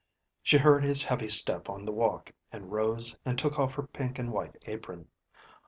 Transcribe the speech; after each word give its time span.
She 0.41 0.57
heard 0.57 0.83
his 0.83 1.03
heavy 1.03 1.29
step 1.29 1.69
on 1.69 1.85
the 1.85 1.91
walk, 1.91 2.33
and 2.51 2.71
rose 2.71 3.15
and 3.23 3.37
took 3.37 3.59
off 3.59 3.75
her 3.75 3.83
pink 3.85 4.17
and 4.17 4.31
white 4.33 4.55
apron. 4.65 5.07